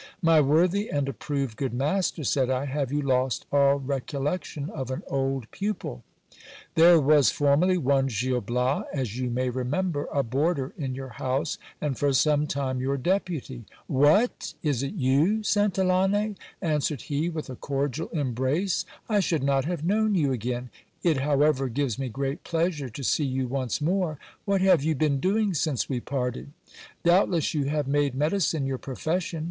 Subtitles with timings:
[0.23, 5.03] My worthy and approved good master, said I, have you lost all recollection of an
[5.05, 6.03] old pupil?
[6.73, 11.59] There was formerly one Gil Bias, as you may remember, a boarder in your house,
[11.79, 13.65] and for some time your deputy.
[13.85, 14.55] What!
[14.63, 16.35] is it you, Santillane?
[16.63, 18.85] answered he, with a cordial embrace.
[19.07, 20.71] I should not have known you again.
[21.03, 24.17] It, how ever, gives me great pleasure to see you once more.
[24.45, 26.49] What have you been doing since we parted?
[27.03, 29.39] Doubtless you have made medicine your profession.